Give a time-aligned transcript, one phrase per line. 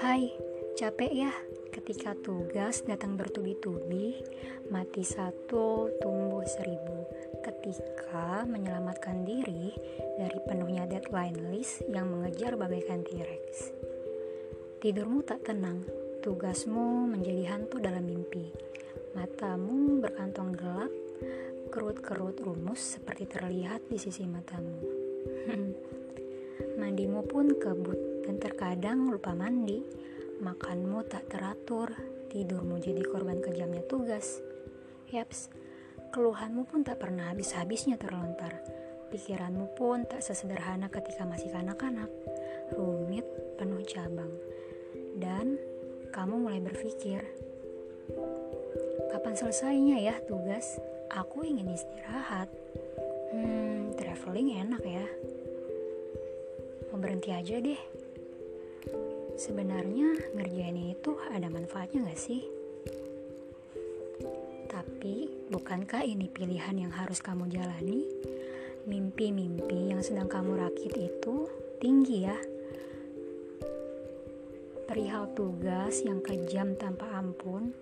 [0.00, 0.32] Hai,
[0.72, 1.28] capek ya
[1.68, 4.24] ketika tugas datang bertubi-tubi,
[4.72, 7.04] mati satu, tumbuh seribu.
[7.44, 9.76] Ketika menyelamatkan diri
[10.16, 13.76] dari penuhnya deadline list yang mengejar bagaikan T-Rex.
[14.80, 15.84] Tidurmu tak tenang,
[16.24, 18.48] tugasmu menjadi hantu dalam mimpi.
[19.12, 20.92] Matamu berkantong gelap,
[21.68, 24.78] kerut-kerut rumus seperti terlihat di sisi matamu.
[26.80, 29.80] Mandimu pun kebut dan terkadang lupa mandi,
[30.40, 31.92] makanmu tak teratur,
[32.28, 34.40] tidurmu jadi korban kejamnya tugas.
[35.08, 35.48] Yaps,
[36.12, 38.60] keluhanmu pun tak pernah habis-habisnya terlontar.
[39.08, 42.10] Pikiranmu pun tak sesederhana ketika masih kanak-kanak,
[42.74, 43.24] rumit,
[43.56, 44.32] penuh cabang.
[45.16, 45.56] Dan
[46.12, 47.22] kamu mulai berpikir,
[49.14, 50.76] kapan selesainya ya tugas?
[51.14, 52.50] Aku ingin istirahat.
[53.30, 55.06] Hmm, traveling enak ya.
[56.90, 57.78] Mau berhenti aja deh.
[59.36, 62.42] Sebenarnya ngerjain itu ada manfaatnya gak sih?
[64.66, 68.08] Tapi bukankah ini pilihan yang harus kamu jalani?
[68.88, 71.46] Mimpi-mimpi yang sedang kamu rakit itu
[71.78, 72.38] tinggi ya.
[74.86, 77.74] Perihal tugas yang kejam tanpa ampun,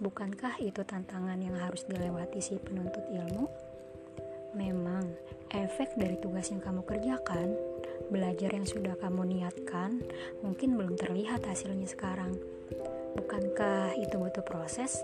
[0.00, 3.44] bukankah itu tantangan yang harus dilewati si penuntut ilmu?
[4.56, 5.06] Memang,
[5.52, 7.54] efek dari tugas yang kamu kerjakan
[8.10, 10.02] belajar yang sudah kamu niatkan
[10.42, 12.34] mungkin belum terlihat hasilnya sekarang.
[13.14, 14.98] Bukankah itu butuh proses?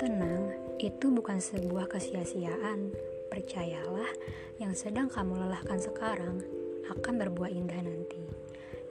[0.00, 0.50] Tenang,
[0.82, 2.90] itu bukan sebuah kesia-siaan.
[3.30, 4.10] Percayalah,
[4.56, 6.40] yang sedang kamu lelahkan sekarang
[6.88, 8.45] akan berbuah indah nanti.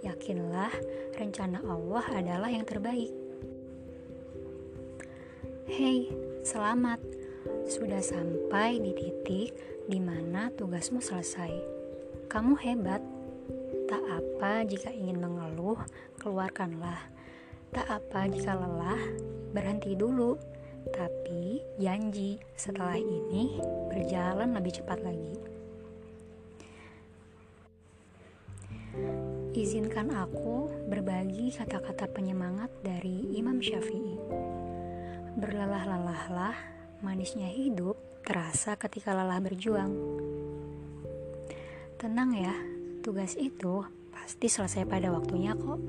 [0.05, 0.69] Yakinlah,
[1.17, 3.09] rencana Allah adalah yang terbaik.
[5.65, 6.13] Hei,
[6.45, 7.01] selamat!
[7.65, 9.57] Sudah sampai di titik
[9.89, 11.49] di mana tugasmu selesai.
[12.29, 13.01] Kamu hebat.
[13.89, 15.81] Tak apa jika ingin mengeluh,
[16.21, 17.09] keluarkanlah.
[17.73, 19.01] Tak apa jika lelah,
[19.57, 20.37] berhenti dulu.
[20.93, 23.57] Tapi janji setelah ini
[23.89, 25.54] berjalan lebih cepat lagi.
[29.55, 34.19] Izinkan aku berbagi kata-kata penyemangat dari Imam Syafi'i.
[35.39, 36.51] Berlelah-lelahlah,
[36.99, 37.95] manisnya hidup
[38.27, 39.95] terasa ketika lelah berjuang.
[41.95, 42.51] Tenang ya,
[42.99, 43.79] tugas itu
[44.11, 45.79] pasti selesai pada waktunya kok.